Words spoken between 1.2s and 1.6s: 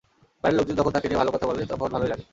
ভালো কথা বলে,